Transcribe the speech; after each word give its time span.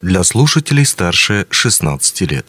для 0.00 0.24
слушателей 0.24 0.86
старше 0.86 1.46
16 1.50 2.20
лет. 2.22 2.46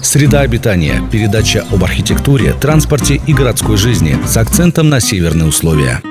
Среда 0.00 0.40
обитания. 0.40 1.02
Передача 1.10 1.66
об 1.72 1.82
архитектуре, 1.82 2.52
транспорте 2.52 3.20
и 3.26 3.34
городской 3.34 3.76
жизни 3.76 4.16
с 4.24 4.36
акцентом 4.36 4.88
на 4.88 5.00
северные 5.00 5.48
условия. 5.48 6.02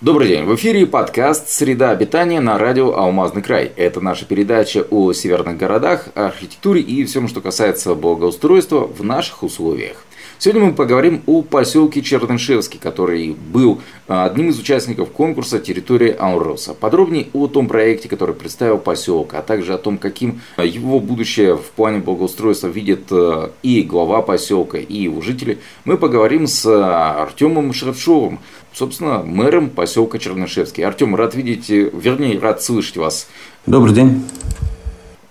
Добрый 0.00 0.28
день, 0.28 0.44
в 0.44 0.54
эфире 0.56 0.86
подкаст 0.86 1.48
«Среда 1.48 1.90
обитания» 1.90 2.40
на 2.40 2.58
радио 2.58 2.96
«Алмазный 2.96 3.42
край». 3.42 3.70
Это 3.76 4.00
наша 4.00 4.24
передача 4.24 4.84
о 4.90 5.12
северных 5.12 5.58
городах, 5.58 6.08
архитектуре 6.14 6.80
и 6.80 7.04
всем, 7.04 7.28
что 7.28 7.40
касается 7.40 7.94
благоустройства 7.94 8.80
в 8.80 9.04
наших 9.04 9.44
условиях. 9.44 10.04
Сегодня 10.44 10.64
мы 10.64 10.72
поговорим 10.72 11.22
о 11.26 11.42
поселке 11.42 12.02
Чернышевский, 12.02 12.80
который 12.80 13.30
был 13.30 13.80
а, 14.08 14.24
одним 14.24 14.48
из 14.48 14.58
участников 14.58 15.12
конкурса 15.12 15.60
«Территория 15.60 16.16
Аурроса». 16.18 16.74
Подробнее 16.74 17.28
о 17.32 17.46
том 17.46 17.68
проекте, 17.68 18.08
который 18.08 18.34
представил 18.34 18.78
поселок, 18.78 19.34
а 19.34 19.42
также 19.42 19.72
о 19.72 19.78
том, 19.78 19.98
каким 19.98 20.40
его 20.58 20.98
будущее 20.98 21.56
в 21.56 21.70
плане 21.76 22.00
благоустройства 22.00 22.66
видит 22.66 23.04
а, 23.12 23.52
и 23.62 23.82
глава 23.82 24.20
поселка, 24.20 24.78
и 24.78 25.02
его 25.02 25.20
жители, 25.20 25.60
мы 25.84 25.96
поговорим 25.96 26.48
с 26.48 26.66
а, 26.66 27.22
Артемом 27.22 27.72
Шершовым, 27.72 28.40
собственно, 28.72 29.22
мэром 29.22 29.70
поселка 29.70 30.18
Чернышевский. 30.18 30.84
Артем, 30.84 31.14
рад 31.14 31.36
видеть, 31.36 31.68
вернее, 31.68 32.40
рад 32.40 32.64
слышать 32.64 32.96
вас. 32.96 33.28
Добрый 33.64 33.94
день. 33.94 34.24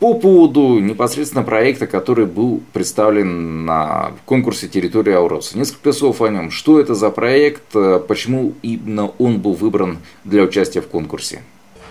По 0.01 0.15
поводу 0.15 0.79
непосредственно 0.79 1.43
проекта, 1.43 1.85
который 1.85 2.25
был 2.25 2.63
представлен 2.73 3.65
на 3.65 4.13
конкурсе 4.25 4.67
«Территория 4.67 5.17
Ауроса». 5.17 5.55
Несколько 5.55 5.93
слов 5.93 6.23
о 6.23 6.27
нем. 6.29 6.49
Что 6.49 6.79
это 6.79 6.95
за 6.95 7.11
проект, 7.11 7.61
почему 8.07 8.53
именно 8.63 9.11
он 9.19 9.39
был 9.39 9.53
выбран 9.53 9.99
для 10.23 10.41
участия 10.41 10.81
в 10.81 10.87
конкурсе? 10.87 11.43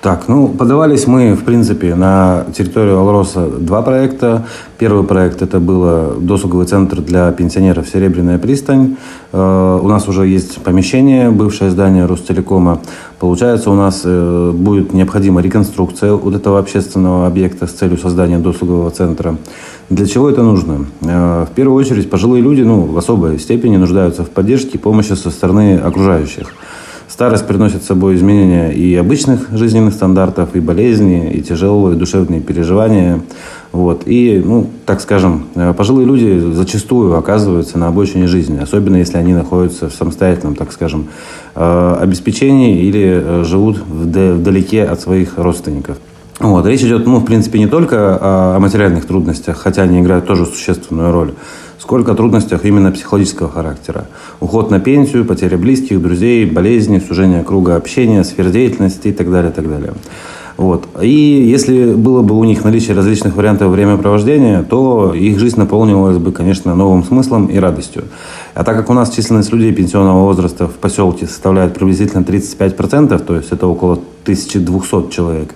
Так, 0.02 0.28
ну, 0.28 0.48
подавались 0.48 1.06
мы, 1.06 1.34
в 1.34 1.44
принципе, 1.44 1.94
на 1.94 2.46
территорию 2.56 2.98
Алроса 3.00 3.46
два 3.50 3.82
проекта. 3.82 4.46
Первый 4.78 5.04
проект– 5.04 5.42
это 5.42 5.60
был 5.60 6.14
досуговый 6.18 6.64
центр 6.64 7.02
для 7.02 7.30
пенсионеров 7.32 7.86
«Серебряная 7.86 8.38
пристань». 8.38 8.96
Э, 9.32 9.78
у 9.82 9.86
нас 9.86 10.08
уже 10.08 10.26
есть 10.26 10.62
помещение, 10.62 11.30
бывшее 11.30 11.70
здание 11.70 12.06
Ростелекома. 12.06 12.80
Получается, 13.18 13.70
у 13.70 13.74
нас 13.74 14.00
э, 14.06 14.52
будет 14.54 14.94
необходима 14.94 15.42
реконструкция 15.42 16.14
вот 16.14 16.34
этого 16.34 16.58
общественного 16.58 17.26
объекта 17.26 17.66
с 17.66 17.72
целью 17.72 17.98
создания 17.98 18.38
досугового 18.38 18.90
центра. 18.90 19.36
Для 19.90 20.06
чего 20.06 20.30
это 20.30 20.42
нужно? 20.42 20.86
Э, 21.02 21.44
в 21.44 21.54
первую 21.54 21.76
очередь, 21.76 22.08
пожилые 22.08 22.42
люди 22.42 22.62
ну, 22.62 22.86
в 22.86 22.96
особой 22.96 23.38
степени 23.38 23.76
нуждаются 23.76 24.24
в 24.24 24.30
поддержке 24.30 24.70
и 24.72 24.78
помощи 24.78 25.12
со 25.12 25.28
стороны 25.28 25.76
окружающих. 25.76 26.54
Старость 27.10 27.44
приносит 27.48 27.82
с 27.82 27.86
собой 27.86 28.14
изменения 28.14 28.70
и 28.70 28.94
обычных 28.94 29.48
жизненных 29.50 29.94
стандартов, 29.94 30.54
и 30.54 30.60
болезни, 30.60 31.28
и 31.28 31.42
тяжелые 31.42 31.96
душевные 31.96 32.40
переживания. 32.40 33.20
Вот. 33.72 34.04
И, 34.06 34.40
ну, 34.44 34.68
так 34.86 35.00
скажем, 35.00 35.46
э, 35.56 35.74
пожилые 35.76 36.06
люди 36.06 36.38
зачастую 36.52 37.16
оказываются 37.16 37.78
на 37.78 37.88
обочине 37.88 38.28
жизни, 38.28 38.58
особенно 38.62 38.94
если 38.94 39.16
они 39.16 39.34
находятся 39.34 39.88
в 39.88 39.92
самостоятельном, 39.92 40.54
так 40.54 40.70
скажем, 40.70 41.08
э, 41.56 41.96
обеспечении 42.00 42.84
или 42.84 43.20
э, 43.22 43.44
живут 43.44 43.78
вдалеке 43.78 44.84
от 44.84 45.00
своих 45.00 45.36
родственников. 45.36 45.98
Вот. 46.38 46.64
Речь 46.64 46.82
идет, 46.82 47.06
ну, 47.06 47.18
в 47.18 47.24
принципе, 47.24 47.58
не 47.58 47.66
только 47.66 48.18
о 48.20 48.58
материальных 48.60 49.04
трудностях, 49.04 49.58
хотя 49.58 49.82
они 49.82 50.00
играют 50.00 50.26
тоже 50.26 50.46
существенную 50.46 51.12
роль, 51.12 51.34
сколько 51.80 52.14
трудностях 52.14 52.64
именно 52.64 52.92
психологического 52.92 53.48
характера. 53.48 54.06
Уход 54.38 54.70
на 54.70 54.80
пенсию, 54.80 55.24
потеря 55.24 55.56
близких, 55.56 56.00
друзей, 56.00 56.44
болезни, 56.44 56.98
сужение 56.98 57.42
круга 57.42 57.76
общения, 57.76 58.22
сфер 58.22 58.50
деятельности 58.50 59.08
и 59.08 59.12
так 59.12 59.30
далее, 59.30 59.50
так 59.50 59.68
далее. 59.68 59.94
Вот. 60.58 60.86
И 61.00 61.08
если 61.08 61.94
было 61.94 62.20
бы 62.20 62.38
у 62.38 62.44
них 62.44 62.64
наличие 62.64 62.94
различных 62.94 63.34
вариантов 63.34 63.72
времяпровождения, 63.72 64.62
то 64.62 65.14
их 65.14 65.38
жизнь 65.38 65.58
наполнилась 65.58 66.18
бы, 66.18 66.32
конечно, 66.32 66.74
новым 66.74 67.02
смыслом 67.02 67.46
и 67.46 67.56
радостью. 67.56 68.04
А 68.54 68.62
так 68.62 68.76
как 68.76 68.90
у 68.90 68.92
нас 68.92 69.08
численность 69.08 69.50
людей 69.52 69.72
пенсионного 69.72 70.22
возраста 70.22 70.68
в 70.68 70.74
поселке 70.74 71.26
составляет 71.26 71.72
приблизительно 71.72 72.20
35%, 72.20 73.18
то 73.24 73.36
есть 73.36 73.52
это 73.52 73.66
около 73.66 73.94
1200 74.24 75.10
человек, 75.10 75.54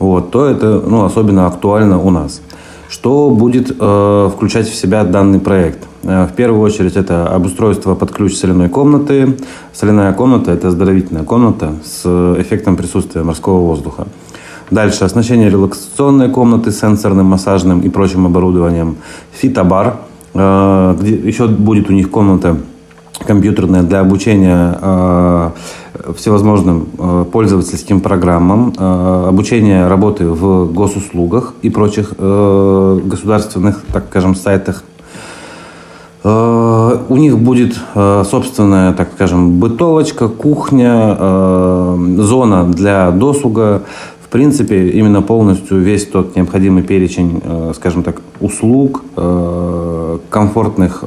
вот, 0.00 0.32
то 0.32 0.46
это 0.46 0.82
ну, 0.84 1.04
особенно 1.04 1.46
актуально 1.46 2.00
у 2.00 2.10
нас. 2.10 2.40
Что 2.88 3.30
будет 3.30 3.74
э, 3.78 4.30
включать 4.32 4.68
в 4.68 4.74
себя 4.74 5.04
данный 5.04 5.40
проект? 5.40 5.80
Э, 6.02 6.26
в 6.26 6.32
первую 6.34 6.62
очередь 6.62 6.96
это 6.96 7.28
обустройство 7.28 7.94
под 7.94 8.12
ключ 8.12 8.34
соляной 8.34 8.68
комнаты. 8.68 9.36
Соляная 9.72 10.12
комната– 10.12 10.50
это 10.52 10.68
оздоровительная 10.68 11.24
комната 11.24 11.74
с 11.84 12.04
эффектом 12.40 12.76
присутствия 12.76 13.22
морского 13.22 13.60
воздуха. 13.60 14.06
Дальше 14.70 15.04
оснащение 15.04 15.50
релаксационной 15.50 16.30
комнаты 16.30 16.70
сенсорным, 16.70 17.26
массажным 17.26 17.80
и 17.80 17.88
прочим 17.88 18.26
оборудованием. 18.26 18.96
Фитобар, 19.32 19.96
э, 20.34 20.96
где 21.00 21.14
еще 21.14 21.48
будет 21.48 21.90
у 21.90 21.92
них 21.92 22.10
комната 22.10 22.56
компьютерная 23.26 23.82
для 23.82 24.00
обучения 24.00 24.78
э, 24.80 25.50
всевозможным 26.16 26.88
э, 26.98 27.24
пользовательским 27.30 28.00
программам, 28.00 28.72
э, 28.76 29.26
обучение 29.28 29.86
работы 29.86 30.26
в 30.26 30.72
госуслугах 30.72 31.54
и 31.62 31.70
прочих 31.70 32.14
э, 32.18 33.00
государственных, 33.04 33.80
так 33.92 34.06
скажем, 34.10 34.34
сайтах. 34.34 34.84
У 36.26 37.16
них 37.16 37.38
будет 37.38 37.74
собственная, 37.94 38.94
так 38.94 39.10
скажем, 39.14 39.60
бытовочка, 39.60 40.28
кухня, 40.28 41.14
зона 42.16 42.64
для 42.64 43.10
досуга. 43.10 43.82
В 44.24 44.30
принципе, 44.30 44.88
именно 44.88 45.20
полностью 45.20 45.80
весь 45.80 46.06
тот 46.06 46.34
необходимый 46.34 46.82
перечень, 46.82 47.42
скажем 47.74 48.02
так, 48.02 48.22
услуг, 48.40 49.02
комфортных 50.30 51.04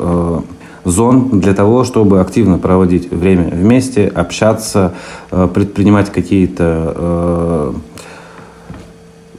зон 0.90 1.40
для 1.40 1.54
того, 1.54 1.84
чтобы 1.84 2.22
активно 2.22 2.58
проводить 2.58 3.12
время 3.12 3.50
вместе, 3.52 4.08
общаться, 4.08 4.94
э, 5.32 5.48
предпринимать 5.54 6.12
какие-то 6.12 6.94
э, 6.96 7.74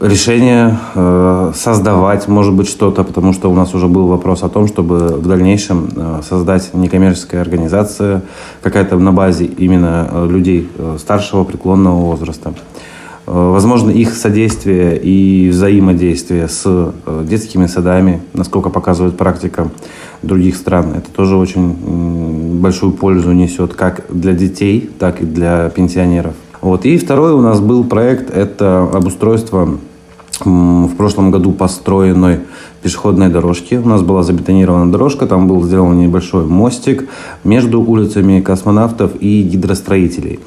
решения, 0.01 0.79
э, 0.95 1.53
создавать, 1.55 2.29
может 2.29 2.55
быть, 2.55 2.69
что-то, 2.69 3.03
потому 3.03 3.33
что 3.33 3.51
у 3.51 3.55
нас 3.55 3.75
уже 3.75 3.89
был 3.89 4.07
вопрос 4.07 4.43
о 4.43 4.49
том, 4.49 4.69
чтобы 4.69 5.17
в 5.17 5.27
дальнейшем 5.27 5.91
создать 6.29 6.75
некоммерческая 6.75 7.41
организация, 7.41 8.23
какая-то 8.63 8.99
на 8.99 9.13
базе 9.13 9.47
именно 9.47 10.27
людей 10.29 10.69
старшего 10.99 11.45
преклонного 11.45 12.01
возраста. 12.01 12.55
Возможно, 13.27 13.91
их 13.91 14.15
содействие 14.15 14.99
и 14.99 15.51
взаимодействие 15.51 16.49
с 16.49 16.95
детскими 17.25 17.67
садами, 17.67 18.23
насколько 18.33 18.71
показывает 18.71 19.19
практика, 19.19 19.69
других 20.23 20.57
стран. 20.57 20.95
Это 20.97 21.11
тоже 21.11 21.37
очень 21.37 22.59
большую 22.61 22.93
пользу 22.93 23.33
несет 23.33 23.75
как 23.75 24.05
для 24.09 24.33
детей, 24.33 24.91
так 24.99 25.23
и 25.23 25.25
для 25.25 25.69
пенсионеров. 25.71 26.35
Вот. 26.61 26.85
И 26.85 26.99
второй 26.99 27.33
у 27.33 27.41
нас 27.41 27.61
был 27.61 27.85
проект, 27.85 28.31
это 28.31 28.89
обустройство 28.93 29.79
в 30.45 30.95
прошлом 30.97 31.31
году 31.31 31.53
построенной 31.53 32.41
пешеходной 32.83 33.29
дорожки. 33.29 33.75
У 33.75 33.89
нас 33.89 34.03
была 34.03 34.23
забетонирована 34.23 34.91
дорожка, 34.91 35.27
там 35.27 35.49
был 35.49 35.63
сделан 35.65 35.99
небольшой 35.99 36.47
мостик 36.47 37.09
между 37.45 37.81
улицами 37.81 38.41
космонавтов 38.41 39.13
и 39.21 39.43
гидростроителей. 39.43 40.39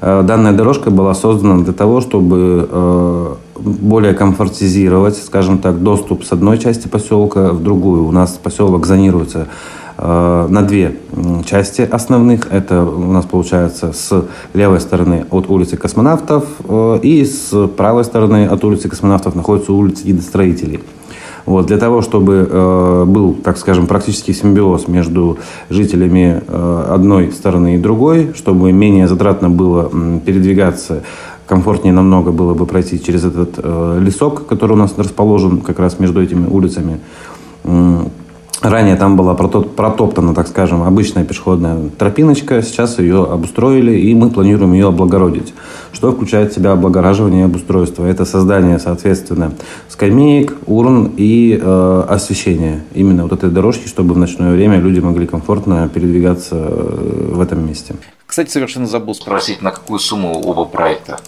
Э, 0.00 0.22
данная 0.22 0.52
дорожка 0.52 0.90
была 0.90 1.14
создана 1.14 1.62
для 1.64 1.72
того, 1.72 2.00
чтобы 2.00 2.68
э, 2.70 3.34
более 3.58 4.14
комфортизировать, 4.14 5.16
скажем 5.16 5.58
так, 5.58 5.82
доступ 5.82 6.24
с 6.24 6.32
одной 6.32 6.58
части 6.58 6.88
поселка 6.88 7.52
в 7.52 7.62
другую. 7.62 8.06
У 8.06 8.12
нас 8.12 8.38
поселок 8.42 8.86
зонируется 8.86 9.48
э, 9.96 10.46
на 10.48 10.62
две 10.62 10.96
части 11.44 11.82
основных. 11.82 12.52
Это 12.52 12.84
у 12.84 13.12
нас 13.12 13.24
получается 13.24 13.92
с 13.92 14.24
левой 14.54 14.80
стороны 14.80 15.26
от 15.30 15.50
улицы 15.50 15.76
космонавтов 15.76 16.44
и 17.02 17.24
с 17.24 17.68
правой 17.68 18.04
стороны 18.04 18.46
от 18.46 18.64
улицы 18.64 18.88
космонавтов 18.88 19.34
находится 19.34 19.72
улица 19.72 20.06
гидостроителей. 20.06 20.80
Вот, 21.48 21.64
для 21.64 21.78
того, 21.78 22.02
чтобы 22.02 22.46
э, 22.50 23.04
был, 23.06 23.32
так 23.32 23.56
скажем, 23.56 23.86
практический 23.86 24.34
симбиоз 24.34 24.86
между 24.86 25.38
жителями 25.70 26.42
э, 26.46 26.84
одной 26.90 27.32
стороны 27.32 27.76
и 27.76 27.78
другой, 27.78 28.34
чтобы 28.34 28.70
менее 28.70 29.08
затратно 29.08 29.48
было 29.48 29.88
э, 29.90 30.20
передвигаться, 30.26 31.04
комфортнее 31.48 31.92
намного 31.92 32.30
было 32.30 32.54
бы 32.54 32.66
пройти 32.66 33.02
через 33.02 33.24
этот 33.24 33.54
э, 33.56 33.98
лесок, 34.00 34.46
который 34.46 34.72
у 34.72 34.76
нас 34.76 34.94
расположен 34.96 35.60
как 35.60 35.78
раз 35.78 35.98
между 35.98 36.22
этими 36.22 36.46
улицами. 36.46 37.00
Ранее 38.60 38.96
там 38.96 39.16
была 39.16 39.34
протоптана, 39.34 40.34
так 40.34 40.48
скажем, 40.48 40.82
обычная 40.82 41.24
пешеходная 41.24 41.90
тропиночка. 41.96 42.60
Сейчас 42.60 42.98
ее 42.98 43.24
обустроили, 43.24 43.92
и 43.96 44.12
мы 44.16 44.30
планируем 44.30 44.72
ее 44.72 44.88
облагородить. 44.88 45.54
Что 45.92 46.10
включает 46.10 46.50
в 46.50 46.56
себя 46.56 46.72
облагораживание 46.72 47.42
и 47.42 47.44
обустройство? 47.44 48.04
Это 48.04 48.24
создание, 48.24 48.80
соответственно, 48.80 49.52
скамеек, 49.88 50.56
урн 50.66 51.12
и 51.16 51.58
э, 51.60 52.04
освещение 52.08 52.82
именно 52.94 53.22
вот 53.22 53.32
этой 53.32 53.48
дорожки, 53.48 53.86
чтобы 53.86 54.14
в 54.14 54.18
ночное 54.18 54.52
время 54.52 54.80
люди 54.80 54.98
могли 54.98 55.28
комфортно 55.28 55.88
передвигаться 55.88 56.56
э, 56.56 57.30
в 57.34 57.40
этом 57.40 57.64
месте. 57.64 57.94
Кстати, 58.28 58.50
совершенно 58.50 58.86
забыл 58.86 59.14
спросить, 59.14 59.62
на 59.62 59.70
какую 59.70 59.98
сумму 59.98 60.38
оба 60.42 60.66
проекта? 60.66 61.18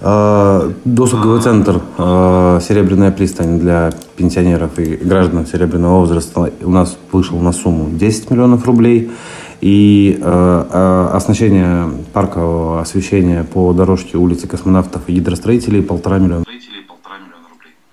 Э, 0.00 0.72
досуговый 0.86 1.42
центр 1.42 1.82
э, 1.98 2.60
«Серебряная 2.66 3.12
пристань» 3.12 3.60
для 3.60 3.92
пенсионеров 4.16 4.78
и 4.78 4.96
граждан 4.96 5.46
серебряного 5.46 5.98
возраста 5.98 6.50
у 6.62 6.70
нас 6.70 6.96
вышел 7.12 7.38
на 7.38 7.52
сумму 7.52 7.90
10 7.90 8.30
миллионов 8.30 8.64
рублей. 8.64 9.10
И 9.60 10.18
э, 10.22 11.10
оснащение 11.12 11.90
паркового 12.14 12.80
освещения 12.80 13.44
по 13.44 13.74
дорожке 13.74 14.16
улицы 14.16 14.48
космонавтов 14.48 15.02
и 15.08 15.12
гидростроителей 15.12 15.82
полтора 15.82 16.18
миллиона. 16.18 16.46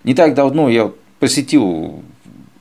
Не 0.06 0.14
так 0.14 0.34
давно 0.34 0.70
я 0.70 0.92
посетил 1.20 2.02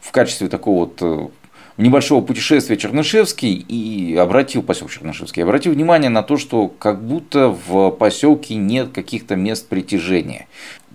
в 0.00 0.10
качестве 0.10 0.48
такого 0.48 0.86
вот 0.86 1.30
небольшого 1.78 2.22
путешествия 2.22 2.76
Чернышевский 2.76 3.54
и 3.54 4.16
обратил 4.16 4.62
поселок 4.62 4.90
Чернышевский, 4.90 5.42
обратил 5.42 5.72
внимание 5.72 6.10
на 6.10 6.22
то, 6.22 6.36
что 6.36 6.68
как 6.68 7.02
будто 7.02 7.48
в 7.48 7.90
поселке 7.92 8.56
нет 8.56 8.90
каких-то 8.92 9.36
мест 9.36 9.68
притяжения. 9.68 10.48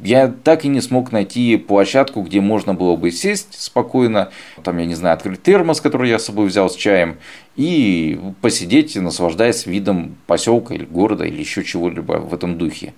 Я 0.03 0.27
так 0.27 0.65
и 0.65 0.67
не 0.67 0.81
смог 0.81 1.11
найти 1.11 1.55
площадку, 1.55 2.21
где 2.21 2.41
можно 2.41 2.73
было 2.73 2.95
бы 2.97 3.11
сесть 3.11 3.59
спокойно, 3.61 4.31
там, 4.63 4.77
я 4.77 4.85
не 4.85 4.95
знаю, 4.95 5.13
открыть 5.13 5.41
термос, 5.41 5.79
который 5.79 6.09
я 6.09 6.19
с 6.19 6.25
собой 6.25 6.47
взял 6.47 6.69
с 6.69 6.75
чаем, 6.75 7.17
и 7.55 8.19
посидеть, 8.41 8.95
наслаждаясь 8.95 9.65
видом 9.65 10.17
поселка 10.27 10.73
или 10.73 10.83
города 10.83 11.23
или 11.23 11.39
еще 11.39 11.63
чего-либо 11.63 12.13
в 12.13 12.33
этом 12.33 12.57
духе. 12.57 12.93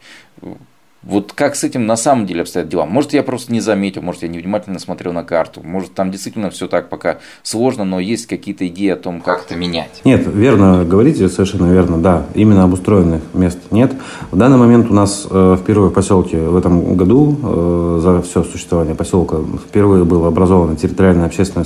Вот 1.06 1.34
как 1.34 1.56
с 1.56 1.64
этим 1.64 1.86
на 1.86 1.96
самом 1.98 2.26
деле 2.26 2.42
обстоят 2.42 2.68
дела? 2.68 2.86
Может, 2.86 3.14
я 3.14 3.22
просто 3.22 3.54
не 3.54 3.62
заметил, 3.62 4.02
может, 4.02 4.24
я 4.24 4.28
невнимательно 4.28 4.80
смотрел 4.80 5.14
на 5.14 5.24
карту, 5.24 5.62
может, 5.64 5.94
там 5.94 6.12
действительно 6.12 6.50
все 6.50 6.68
так 6.68 6.90
пока 6.90 7.20
сложно, 7.44 7.86
но 7.86 8.00
есть 8.00 8.26
какие-то 8.26 8.68
идеи 8.68 8.90
о 8.90 8.96
том, 8.96 9.22
как 9.22 9.46
это 9.46 9.56
менять. 9.56 10.02
Нет, 10.04 10.26
верно 10.26 10.84
говорите, 10.84 11.30
совершенно 11.30 11.72
верно, 11.72 12.00
да. 12.00 12.26
Именно 12.34 12.64
обустроенных 12.64 13.22
мест 13.34 13.60
нет. 13.70 13.94
В 14.32 14.38
данный 14.38 14.58
момент 14.58 14.90
у 14.90 14.94
нас 14.94 15.28
э, 15.30 15.58
впервые 15.62 15.92
в 15.92 15.94
поселке 15.94 16.40
в 16.40 16.58
этом 16.58 16.96
году 16.96 17.38
э, 17.44 18.00
за 18.02 18.22
все 18.24 18.44
существование 18.44 18.96
поселка 18.96 19.38
впервые 19.68 20.06
было 20.06 20.28
образовано 20.30 20.76
территориальное 20.76 21.28
общественное 21.28 21.66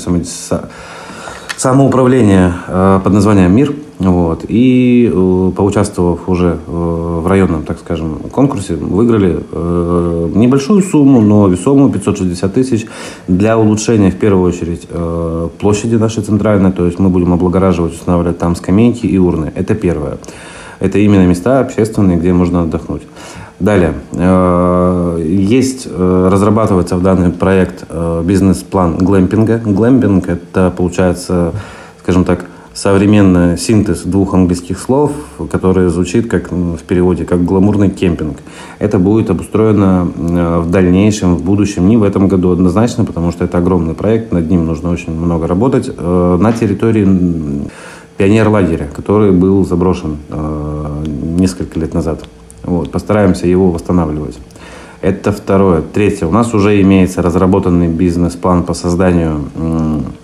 самоуправление 1.59 2.53
э, 2.67 3.01
под 3.03 3.13
названием 3.13 3.53
«Мир», 3.53 3.73
вот. 4.00 4.45
И 4.47 5.11
э, 5.13 5.51
поучаствовав 5.57 6.29
уже 6.29 6.57
э, 6.65 6.71
в 6.71 7.27
районном, 7.27 7.63
так 7.63 7.79
скажем, 7.79 8.19
конкурсе, 8.31 8.75
выиграли 8.75 9.44
небольшую 10.38 10.81
сумму, 10.81 11.19
но 11.19 11.50
весомую 11.50 11.91
560 11.91 12.53
тысяч 12.53 12.85
для 13.27 13.57
улучшения, 13.57 14.09
в 14.09 14.15
первую 14.15 14.47
очередь, 14.47 14.88
площади 15.59 15.95
нашей 15.95 16.23
центральной. 16.23 16.71
То 16.71 16.85
есть 16.85 16.97
мы 16.97 17.09
будем 17.09 17.33
облагораживать, 17.33 17.94
устанавливать 17.94 18.38
там 18.38 18.55
скамейки 18.55 19.05
и 19.05 19.17
урны. 19.17 19.51
Это 19.53 19.75
первое. 19.75 20.17
Это 20.79 20.97
именно 21.00 21.27
места 21.27 21.59
общественные, 21.59 22.17
где 22.17 22.31
можно 22.31 22.62
отдохнуть. 22.62 23.01
Далее. 23.59 23.94
Есть, 25.21 25.88
разрабатывается 25.88 26.95
в 26.95 27.03
данный 27.03 27.29
проект 27.29 27.83
бизнес-план 28.23 28.97
глэмпинга. 28.97 29.61
Глэмпинг– 29.65 30.27
это, 30.29 30.71
получается, 30.75 31.53
скажем 32.01 32.23
так, 32.23 32.45
современный 32.73 33.57
синтез 33.57 34.03
двух 34.03 34.33
английских 34.33 34.79
слов, 34.79 35.11
который 35.51 35.89
звучит 35.89 36.29
как 36.29 36.51
в 36.51 36.81
переводе 36.88 37.25
как 37.25 37.44
гламурный 37.44 37.89
кемпинг. 37.89 38.38
Это 38.79 39.00
будет 39.00 39.29
обустроено 39.29 40.09
э, 40.15 40.59
в 40.59 40.69
дальнейшем, 40.69 41.35
в 41.35 41.44
будущем, 41.44 41.89
не 41.89 41.97
в 41.97 42.03
этом 42.03 42.29
году 42.29 42.51
однозначно, 42.51 43.03
потому 43.03 43.31
что 43.31 43.44
это 43.44 43.57
огромный 43.57 43.95
проект, 43.95 44.31
над 44.31 44.50
ним 44.50 44.65
нужно 44.65 44.91
очень 44.91 45.13
много 45.13 45.47
работать, 45.47 45.89
э, 45.89 46.38
на 46.39 46.53
территории 46.53 47.05
пионер-лагеря, 48.17 48.88
который 48.95 49.31
был 49.31 49.65
заброшен 49.65 50.17
э, 50.29 51.03
несколько 51.38 51.79
лет 51.79 51.94
назад. 51.94 52.23
Вот, 52.63 52.91
постараемся 52.91 53.47
его 53.47 53.71
восстанавливать. 53.71 54.38
Это 55.01 55.31
второе. 55.31 55.81
Третье. 55.81 56.25
У 56.25 56.31
нас 56.31 56.53
уже 56.53 56.81
имеется 56.81 57.21
разработанный 57.21 57.88
бизнес-план 57.88 58.63
по 58.63 58.73
созданию 58.73 59.45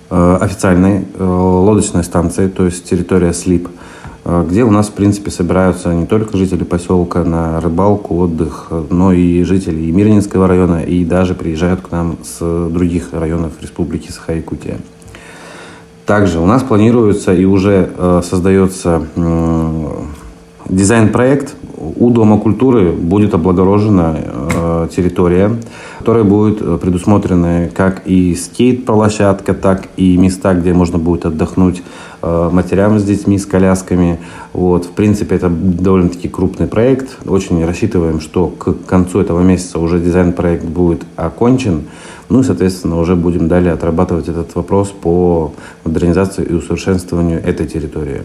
э, 0.09 0.37
официальной 0.41 1.05
э, 1.17 1.23
лодочной 1.23 2.03
станции, 2.03 2.49
то 2.49 2.65
есть 2.65 2.89
территория 2.89 3.31
СЛИП, 3.31 3.69
э, 4.25 4.45
где 4.49 4.65
у 4.65 4.71
нас, 4.71 4.89
в 4.89 4.91
принципе, 4.91 5.31
собираются 5.31 5.93
не 5.93 6.05
только 6.05 6.37
жители 6.37 6.65
поселка 6.65 7.23
на 7.23 7.61
рыбалку, 7.61 8.17
отдых, 8.17 8.67
но 8.89 9.13
и 9.13 9.43
жители 9.43 9.79
и 9.79 9.91
Мирнинского 9.93 10.45
района, 10.45 10.83
и 10.83 11.05
даже 11.05 11.35
приезжают 11.35 11.79
к 11.79 11.91
нам 11.91 12.17
с 12.21 12.69
других 12.69 13.13
районов 13.13 13.53
Республики 13.61 14.11
Саха-Якутия. 14.11 14.79
Также 16.05 16.39
у 16.39 16.45
нас 16.45 16.63
планируется 16.63 17.33
и 17.33 17.45
уже 17.45 17.89
э, 17.97 18.21
создается 18.25 19.07
дизайн-проект 20.69 21.55
у 21.77 22.09
Дома 22.09 22.39
культуры 22.39 22.91
будет 22.91 23.33
облагорожена 23.33 24.17
э, 24.17 24.87
территория, 24.95 25.55
которая 25.99 26.23
будет 26.23 26.61
э, 26.61 26.77
предусмотрены 26.81 27.69
как 27.73 28.03
и 28.05 28.35
скейт-площадка, 28.35 29.53
так 29.53 29.87
и 29.97 30.17
места, 30.17 30.53
где 30.53 30.73
можно 30.73 30.97
будет 30.97 31.25
отдохнуть 31.25 31.83
э, 32.21 32.49
матерям 32.51 32.99
с 32.99 33.03
детьми, 33.03 33.37
с 33.37 33.45
колясками. 33.45 34.19
Вот. 34.53 34.85
В 34.85 34.91
принципе, 34.91 35.35
это 35.35 35.49
довольно-таки 35.49 36.27
крупный 36.27 36.67
проект. 36.67 37.17
Очень 37.27 37.63
рассчитываем, 37.65 38.19
что 38.19 38.47
к 38.47 38.73
концу 38.85 39.19
этого 39.19 39.41
месяца 39.41 39.79
уже 39.79 39.99
дизайн-проект 39.99 40.65
будет 40.65 41.03
окончен. 41.15 41.83
Ну 42.29 42.39
и, 42.39 42.43
соответственно, 42.43 42.99
уже 42.99 43.15
будем 43.15 43.47
далее 43.47 43.73
отрабатывать 43.73 44.27
этот 44.27 44.55
вопрос 44.55 44.89
по 44.89 45.53
модернизации 45.83 46.43
и 46.43 46.53
усовершенствованию 46.53 47.43
этой 47.43 47.67
территории. 47.67 48.23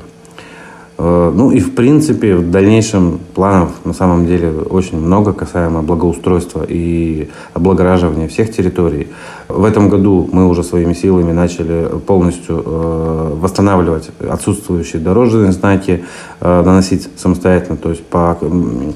Э, 1.02 1.32
ну 1.35 1.50
и 1.50 1.61
в 1.61 1.75
принципе 1.75 2.37
в 2.37 2.50
дальнейшем 2.50 3.20
планов 3.35 3.70
на 3.85 3.94
самом 3.94 4.26
деле 4.26 4.50
очень 4.50 5.00
много 5.00 5.32
касаемо 5.32 5.82
благоустройства 5.82 6.62
и 6.69 7.31
облагораживания 7.55 8.29
всех 8.29 8.52
территорий. 8.52 9.08
В 9.49 9.64
этом 9.64 9.88
году 9.88 10.29
мы 10.31 10.47
уже 10.47 10.62
своими 10.62 10.93
силами 10.93 11.32
начали 11.32 11.88
полностью 12.06 12.62
э, 12.67 13.32
восстанавливать 13.41 14.11
отсутствующие 14.29 15.00
дорожные 15.00 15.52
знаки, 15.52 16.05
э, 16.41 16.62
наносить 16.62 17.08
самостоятельно, 17.17 17.79
то 17.79 17.88
есть 17.88 18.05
по 18.05 18.37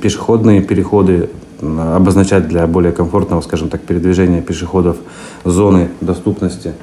пешеходные 0.02 0.60
переходы 0.60 1.30
обозначать 1.62 2.48
для 2.48 2.66
более 2.66 2.92
комфортного, 2.92 3.40
скажем 3.40 3.70
так, 3.70 3.80
передвижения 3.80 4.42
пешеходов 4.42 4.96
зоны 5.44 5.88
доступности. 6.02 6.74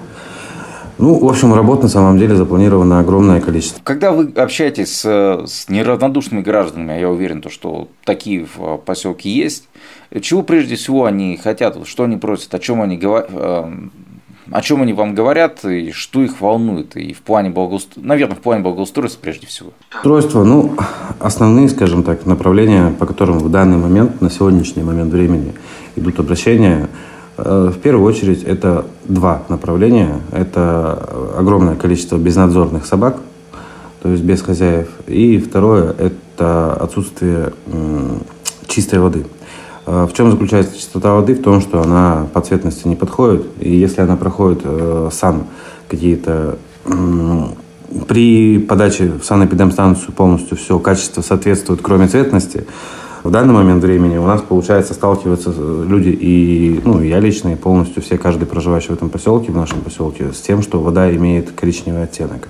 Ну, 1.01 1.17
в 1.17 1.27
общем, 1.27 1.51
работ 1.55 1.81
на 1.81 1.89
самом 1.89 2.19
деле 2.19 2.35
запланировано 2.35 2.99
огромное 2.99 3.41
количество. 3.41 3.81
Когда 3.83 4.11
вы 4.11 4.31
общаетесь 4.35 4.99
с, 4.99 5.45
с 5.47 5.67
неравнодушными 5.67 6.41
гражданами, 6.43 6.93
а 6.93 6.97
я 6.99 7.09
уверен, 7.09 7.41
то, 7.41 7.49
что 7.49 7.87
такие 8.05 8.45
в 8.45 8.77
поселке 8.77 9.31
есть, 9.31 9.67
чего 10.21 10.43
прежде 10.43 10.75
всего 10.75 11.05
они 11.05 11.37
хотят, 11.37 11.75
что 11.87 12.03
они 12.03 12.17
просят, 12.17 12.53
о 12.53 12.59
чем 12.59 12.83
они 12.83 12.97
говорят, 12.97 13.31
э, 13.33 13.71
о 14.51 14.61
чем 14.61 14.83
они 14.83 14.93
вам 14.93 15.15
говорят 15.15 15.65
и 15.65 15.91
что 15.91 16.21
их 16.21 16.39
волнует, 16.39 16.95
и 16.95 17.13
в 17.13 17.21
плане 17.21 17.49
благоустройства, 17.49 18.01
наверное, 18.07 18.35
в 18.35 18.41
плане 18.41 18.61
благоустройства 18.61 19.21
прежде 19.21 19.47
всего. 19.47 19.71
Устройство, 19.95 20.43
ну, 20.43 20.77
основные, 21.19 21.67
скажем 21.69 22.03
так, 22.03 22.27
направления, 22.27 22.91
по 22.91 23.07
которым 23.07 23.39
в 23.39 23.49
данный 23.49 23.77
момент, 23.77 24.21
на 24.21 24.29
сегодняшний 24.29 24.83
момент 24.83 25.11
времени 25.11 25.53
идут 25.95 26.19
обращения– 26.19 26.89
в 27.43 27.79
первую 27.79 28.05
очередь 28.07 28.43
это 28.43 28.85
два 29.05 29.43
направления. 29.49 30.19
Это 30.31 30.93
огромное 31.37 31.75
количество 31.75 32.17
безнадзорных 32.17 32.85
собак, 32.85 33.17
то 34.01 34.09
есть 34.09 34.23
без 34.23 34.41
хозяев. 34.41 34.89
И 35.07 35.37
второе– 35.39 35.95
это 35.97 36.73
отсутствие 36.73 37.53
чистой 38.67 38.99
воды. 38.99 39.25
Э, 39.85 40.07
в 40.09 40.13
чем 40.13 40.31
заключается 40.31 40.77
чистота 40.77 41.13
воды? 41.13 41.35
В 41.35 41.41
том, 41.41 41.61
что 41.61 41.81
она 41.81 42.27
по 42.33 42.41
цветности 42.41 42.87
не 42.87 42.95
подходит. 42.95 43.45
И 43.59 43.75
если 43.75 44.01
она 44.01 44.15
проходит 44.15 44.61
э, 44.63 45.09
сан 45.11 45.43
какие-то 45.87 46.57
при 48.07 48.57
подаче 48.57 49.11
в 49.21 49.25
санэпидемстанцию 49.25 50.13
полностью 50.13 50.55
все 50.55 50.79
качество 50.79 51.21
соответствует, 51.21 51.81
кроме 51.81 52.07
цветности, 52.07 52.65
в 53.23 53.29
данный 53.29 53.53
момент 53.53 53.83
времени 53.83 54.17
у 54.17 54.25
нас, 54.25 54.41
получается, 54.41 54.93
сталкиваются 54.93 55.51
люди 55.51 56.09
и, 56.09 56.81
ну, 56.83 57.01
я 57.01 57.19
лично, 57.19 57.49
и 57.49 57.55
полностью 57.55 58.01
все, 58.01 58.17
каждый 58.17 58.45
проживающий 58.45 58.89
в 58.89 58.93
этом 58.93 59.09
поселке, 59.09 59.51
в 59.51 59.55
нашем 59.55 59.81
поселке, 59.81 60.33
с 60.33 60.41
тем, 60.41 60.61
что 60.61 60.79
вода 60.79 61.13
имеет 61.15 61.51
коричневый 61.51 62.03
оттенок. 62.03 62.49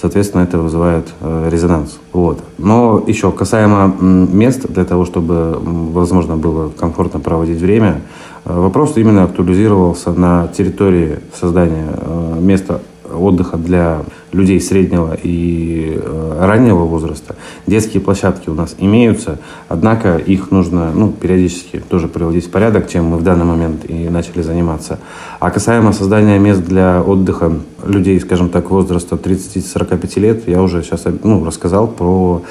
Соответственно, 0.00 0.42
это 0.42 0.58
вызывает 0.58 1.08
э, 1.20 1.48
резонанс. 1.50 1.98
Вот. 2.12 2.38
Но 2.56 3.02
еще 3.06 3.32
касаемо 3.32 3.92
мест 4.00 4.64
для 4.68 4.84
того, 4.84 5.04
чтобы 5.04 5.58
возможно 5.60 6.36
было 6.36 6.70
комфортно 6.70 7.18
проводить 7.18 7.60
время, 7.60 8.00
э, 8.44 8.60
вопрос 8.60 8.92
именно 8.96 9.24
актуализировался 9.24 10.12
на 10.12 10.46
территории 10.48 11.18
создания 11.34 11.88
э, 11.96 12.38
места 12.40 12.80
отдыха 13.12 13.56
для 13.56 14.02
людей 14.32 14.60
среднего 14.60 15.16
и 15.22 15.94
э, 15.96 16.38
раннего 16.40 16.84
возраста. 16.84 17.36
Детские 17.66 18.00
площадки 18.00 18.48
у 18.48 18.54
нас 18.54 18.74
имеются, 18.78 19.38
однако 19.68 20.16
их 20.16 20.50
нужно 20.50 20.92
ну, 20.92 21.10
периодически 21.10 21.80
тоже 21.80 22.08
приводить 22.08 22.46
в 22.46 22.50
порядок, 22.50 22.88
чем 22.88 23.06
мы 23.06 23.16
в 23.16 23.22
данный 23.22 23.44
момент 23.44 23.88
и 23.88 24.08
начали 24.08 24.42
заниматься. 24.42 24.98
А 25.40 25.50
касаемо 25.50 25.92
создания 25.92 26.38
мест 26.38 26.64
для 26.64 27.02
отдыха 27.02 27.52
людей, 27.84 28.20
скажем 28.20 28.50
так, 28.50 28.70
возраста 28.70 29.16
30-45 29.16 30.20
лет, 30.20 30.48
я 30.48 30.62
уже 30.62 30.82
сейчас 30.82 31.04
ну, 31.22 31.44
рассказал 31.44 31.88
про 31.88 32.42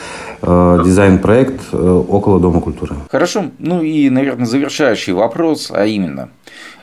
э, 0.41 0.81
дизайн-проект 0.85 1.61
э, 1.71 1.77
около 1.77 2.39
Дома 2.39 2.61
культуры. 2.61 2.95
Хорошо. 3.11 3.45
Ну 3.59 3.81
и, 3.81 4.09
наверное, 4.09 4.45
завершающий 4.45 5.13
вопрос, 5.13 5.71
а 5.73 5.85
именно, 5.85 6.29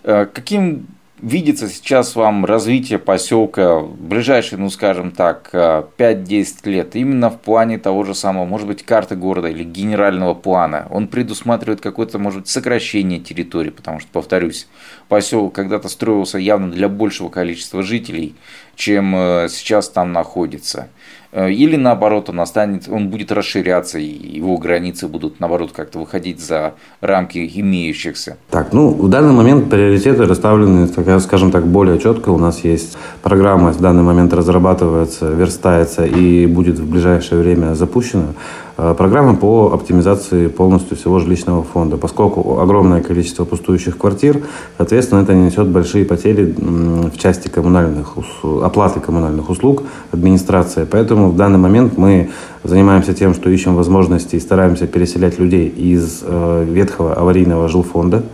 э, 0.05 0.27
каким 0.33 0.87
видится 1.25 1.69
сейчас 1.69 2.15
вам 2.17 2.45
развитие 2.45 2.99
поселка 2.99 3.79
в 3.79 3.97
ближайшие, 3.97 4.59
ну 4.59 4.69
скажем 4.69 5.11
так, 5.11 5.51
5-10 5.53 5.89
э, 5.99 6.71
лет, 6.71 6.97
именно 6.97 7.31
в 7.31 7.41
плане 7.41 7.79
того 7.79 8.05
же 8.05 8.15
самого, 8.15 8.45
может 8.45 8.67
быть, 8.67 8.85
карты 8.85 9.17
города 9.17 9.49
или 9.49 9.65
генерального 9.65 10.35
плана? 10.35 10.87
Он 10.91 11.09
предусматривает 11.09 11.81
какое-то, 11.81 12.19
может 12.19 12.41
быть, 12.41 12.49
сокращение 12.49 13.21
территории, 13.21 13.71
потому 13.71 14.01
что, 14.01 14.09
повторюсь, 14.13 14.69
поселок 15.09 15.55
когда-то 15.55 15.89
строился 15.89 16.39
явно 16.39 16.71
для 16.71 16.89
большего 16.89 17.31
количества 17.31 17.83
жителей, 17.83 18.35
чем 18.77 19.17
э, 19.17 19.49
сейчас 19.49 19.89
там 19.89 20.13
находится. 20.13 20.89
Э, 21.35 21.51
или 21.51 21.77
наоборот, 21.77 22.31
он 22.31 22.41
останется, 22.41 22.93
он 22.93 23.09
будет 23.09 23.33
расширяться, 23.33 23.99
и 23.99 24.05
его 24.05 24.57
границы 24.57 25.09
будут 25.09 25.41
наоборот 25.41 25.73
как-то 25.73 25.99
выходить 25.99 26.41
за 26.41 26.75
рамки 27.01 27.51
имеющихся. 27.55 28.37
Так, 28.51 28.73
ну 28.73 28.91
в 28.91 29.09
данный 29.09 29.33
момент 29.33 29.69
приоритеты 29.69 30.27
расставлены, 30.27 30.87
скажем 31.21 31.51
так, 31.51 31.67
более 31.67 31.99
четко. 31.99 32.31
У 32.31 32.39
нас 32.39 32.63
есть 32.63 32.97
программа, 33.23 33.73
в 33.73 33.81
данный 33.81 34.05
момент 34.05 34.33
разрабатывается, 34.33 35.29
верстается 35.33 36.07
и 36.07 36.47
будет 36.47 36.79
в 36.79 36.89
ближайшее 36.89 37.43
время 37.43 37.75
запущена. 37.75 38.29
Э, 38.77 38.95
программа 38.97 39.37
по 39.37 39.73
оптимизации 39.73 40.49
полностью 40.49 40.97
всего 40.97 41.21
жилищного 41.21 41.63
фонда. 41.63 41.97
Поскольку 41.97 42.59
огромное 42.59 43.03
количество 43.03 43.45
пустующих 43.45 43.97
квартир, 43.97 44.43
соответственно, 44.77 45.21
это 45.21 45.35
несет 45.35 45.69
большие 45.69 46.05
потери 46.05 46.55
в 46.57 47.17
части 47.17 47.49
коммунальных, 47.49 48.15
оплаты 48.43 49.01
коммунальных 49.01 49.49
услуг 49.49 49.85
администрации. 50.11 50.87
Поэтому 50.91 51.31
в 51.31 51.37
данный 51.37 51.59
момент 51.59 51.97
мы 51.97 52.31
занимаемся 52.65 53.15
тем, 53.15 53.35
что 53.35 53.49
ищем 53.49 53.77
возможности 53.77 54.37
и 54.37 54.41
стараемся 54.41 54.87
переселять 54.87 55.39
людей 55.39 55.69
из 55.69 56.23
э, 56.23 56.67
ветхого 56.69 57.15
аварийного 57.15 57.69
жилфонда 57.69 58.25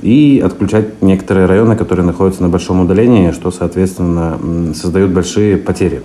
и 0.00 0.42
отключать 0.44 1.02
некоторые 1.02 1.46
районы, 1.46 1.76
которые 1.76 2.04
находятся 2.06 2.42
на 2.42 2.48
большом 2.48 2.80
удалении, 2.80 3.30
что, 3.30 3.50
соответственно, 3.50 4.38
создает 4.74 5.10
большие 5.10 5.56
потери 5.58 6.02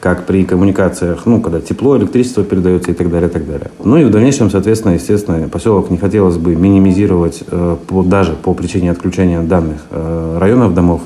как 0.00 0.26
при 0.26 0.44
коммуникациях, 0.44 1.26
ну, 1.26 1.40
когда 1.40 1.60
тепло, 1.60 1.96
электричество 1.96 2.44
передается 2.44 2.92
и 2.92 2.94
так 2.94 3.10
далее, 3.10 3.28
и 3.28 3.32
так 3.32 3.46
далее. 3.46 3.70
Ну 3.82 3.96
и 3.96 4.04
в 4.04 4.10
дальнейшем, 4.10 4.50
соответственно, 4.50 4.92
естественно, 4.92 5.48
поселок 5.48 5.90
не 5.90 5.98
хотелось 5.98 6.36
бы 6.36 6.54
минимизировать 6.54 7.42
э, 7.50 7.76
по, 7.86 8.02
даже 8.02 8.34
по 8.34 8.54
причине 8.54 8.92
отключения 8.92 9.42
данных 9.42 9.78
э, 9.90 10.38
районов 10.38 10.74
домов. 10.74 11.02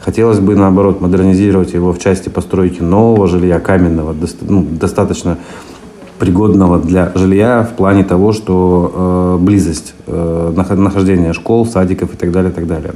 Хотелось 0.00 0.38
бы, 0.38 0.54
наоборот, 0.54 1.00
модернизировать 1.00 1.74
его 1.74 1.92
в 1.92 1.98
части 1.98 2.28
постройки 2.28 2.80
нового 2.80 3.26
жилья, 3.26 3.58
каменного, 3.58 4.14
доста- 4.14 4.44
ну, 4.48 4.62
достаточно 4.62 5.38
пригодного 6.20 6.78
для 6.78 7.12
жилья 7.16 7.68
в 7.70 7.76
плане 7.76 8.04
того, 8.04 8.32
что 8.32 9.38
э, 9.40 9.44
близость 9.44 9.94
э, 10.06 10.52
нахождения 10.76 11.32
школ, 11.32 11.66
садиков 11.66 12.14
и 12.14 12.16
так 12.16 12.30
далее, 12.30 12.52
и 12.52 12.54
так 12.54 12.68
далее. 12.68 12.92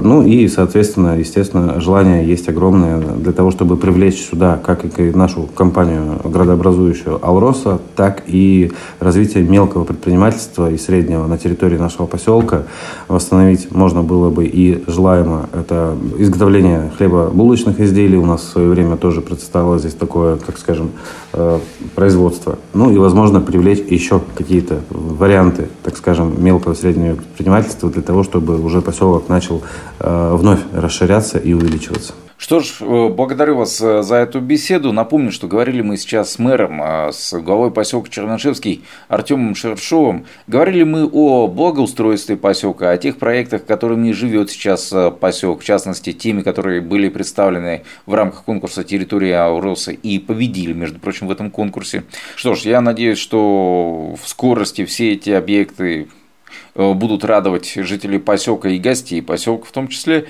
Ну 0.00 0.22
и, 0.22 0.46
соответственно, 0.48 1.18
естественно, 1.18 1.80
желание 1.80 2.26
есть 2.26 2.48
огромное 2.48 2.98
для 2.98 3.32
того, 3.32 3.50
чтобы 3.50 3.76
привлечь 3.76 4.28
сюда 4.28 4.58
как 4.64 4.84
и 4.98 5.10
нашу 5.10 5.48
компанию 5.54 6.20
градообразующую 6.24 7.18
«Алроса», 7.24 7.80
так 7.96 8.22
и 8.26 8.72
развитие 9.00 9.44
мелкого 9.44 9.84
предпринимательства 9.84 10.70
и 10.70 10.78
среднего 10.78 11.26
на 11.26 11.38
территории 11.38 11.78
нашего 11.78 12.06
поселка. 12.06 12.62
Восстановить 13.08 13.72
можно 13.72 14.02
было 14.02 14.30
бы 14.30 14.46
и 14.46 14.84
желаемо 14.86 15.48
это 15.52 15.96
изготовление 16.18 16.90
хлебобулочных 16.96 17.80
изделий. 17.80 18.18
У 18.18 18.26
нас 18.26 18.42
в 18.42 18.52
свое 18.52 18.68
время 18.68 18.96
тоже 18.96 19.20
представило 19.20 19.78
здесь 19.78 19.94
такое, 19.94 20.36
так 20.36 20.58
скажем, 20.58 20.90
э, 21.32 21.58
производство. 21.94 22.58
Ну 22.74 22.92
и, 22.92 22.98
возможно, 22.98 23.40
привлечь 23.40 23.80
еще 23.90 24.20
какие-то 24.36 24.80
варианты, 24.90 25.68
так 25.82 25.96
скажем, 25.96 26.42
мелкого 26.42 26.74
среднего 26.74 27.16
предпринимательства 27.16 27.90
для 27.90 28.02
того, 28.02 28.22
чтобы 28.22 28.60
уже 28.60 28.80
поселок 28.80 29.28
начал 29.28 29.62
вновь 30.00 30.60
расширяться 30.72 31.38
и 31.38 31.52
увеличиваться. 31.52 32.14
Что 32.38 32.60
ж, 32.60 32.76
э, 32.80 33.08
благодарю 33.08 33.56
вас 33.56 33.80
э, 33.80 34.02
за 34.04 34.14
эту 34.14 34.40
беседу. 34.40 34.92
Напомню, 34.92 35.32
что 35.32 35.48
говорили 35.48 35.82
мы 35.82 35.96
сейчас 35.96 36.30
с 36.30 36.38
мэром, 36.38 36.80
с 37.12 37.32
главой 37.40 37.72
поселка 37.72 38.08
Чернышевский 38.08 38.84
Артемом 39.08 39.56
Шершовым. 39.56 40.24
Говорили 40.46 40.84
мы 40.84 41.04
о 41.12 41.48
благоустройстве 41.48 42.36
поселка, 42.36 42.92
о 42.92 42.96
тех 42.96 43.18
проектах, 43.18 43.66
которыми 43.66 44.12
живет 44.12 44.52
сейчас 44.52 44.94
поселок, 45.20 45.62
в 45.62 45.64
частности, 45.64 46.12
теми, 46.12 46.42
которые 46.42 46.80
были 46.80 47.08
представлены 47.08 47.82
в 48.06 48.14
рамках 48.14 48.44
конкурса 48.44 48.84
территории 48.84 49.32
Ауроса 49.32 49.90
и 49.90 50.20
победили, 50.20 50.72
между 50.72 51.00
прочим, 51.00 51.26
в 51.26 51.32
этом 51.32 51.50
конкурсе. 51.50 52.04
Что 52.36 52.54
ж, 52.54 52.60
я 52.60 52.80
надеюсь, 52.80 53.18
что 53.18 54.14
в 54.14 54.28
скорости 54.28 54.84
все 54.84 55.14
эти 55.14 55.30
объекты 55.30 56.06
Э, 56.08 56.17
будут 56.78 57.24
радовать 57.24 57.74
жителей 57.74 58.18
поселка 58.18 58.68
и 58.68 58.78
гостей 58.78 59.20
поселка 59.20 59.66
в 59.66 59.72
том 59.72 59.88
числе. 59.88 60.26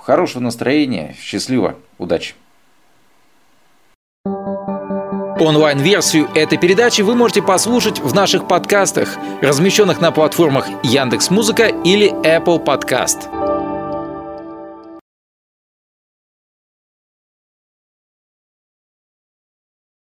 Хорошего 0.00 0.42
настроения, 0.42 1.16
счастливо, 1.20 1.76
удачи! 1.98 2.34
Онлайн-версию 5.40 6.28
этой 6.36 6.56
передачи 6.56 7.02
вы 7.02 7.16
можете 7.16 7.42
послушать 7.42 7.98
в 7.98 8.14
наших 8.14 8.46
подкастах, 8.46 9.16
размещенных 9.40 10.00
на 10.00 10.12
платформах 10.12 10.68
Яндекс.Музыка 10.84 11.66
или 11.66 12.12
Apple 12.24 12.64
Podcast. 12.64 13.51